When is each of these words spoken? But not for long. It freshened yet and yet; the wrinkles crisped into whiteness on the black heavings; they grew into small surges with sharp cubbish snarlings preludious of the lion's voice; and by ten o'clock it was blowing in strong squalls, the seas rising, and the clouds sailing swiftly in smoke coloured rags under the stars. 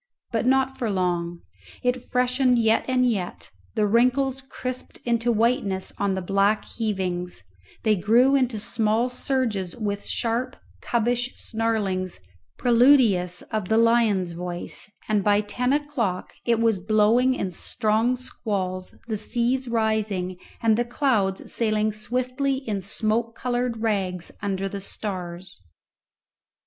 But 0.31 0.47
not 0.47 0.79
for 0.79 0.89
long. 0.89 1.41
It 1.83 2.01
freshened 2.01 2.57
yet 2.57 2.85
and 2.87 3.05
yet; 3.07 3.51
the 3.75 3.85
wrinkles 3.85 4.41
crisped 4.41 4.97
into 5.05 5.31
whiteness 5.31 5.93
on 5.99 6.15
the 6.15 6.23
black 6.23 6.65
heavings; 6.65 7.43
they 7.83 7.95
grew 7.95 8.33
into 8.33 8.57
small 8.57 9.09
surges 9.09 9.77
with 9.77 10.07
sharp 10.07 10.55
cubbish 10.81 11.35
snarlings 11.35 12.19
preludious 12.57 13.43
of 13.53 13.69
the 13.69 13.77
lion's 13.77 14.31
voice; 14.31 14.91
and 15.07 15.23
by 15.23 15.39
ten 15.39 15.71
o'clock 15.71 16.33
it 16.45 16.59
was 16.59 16.79
blowing 16.79 17.35
in 17.35 17.51
strong 17.51 18.15
squalls, 18.15 18.95
the 19.07 19.17
seas 19.17 19.67
rising, 19.67 20.37
and 20.63 20.77
the 20.79 20.83
clouds 20.85 21.53
sailing 21.53 21.93
swiftly 21.93 22.55
in 22.55 22.81
smoke 22.81 23.35
coloured 23.35 23.83
rags 23.83 24.31
under 24.41 24.67
the 24.67 24.81
stars. 24.81 25.61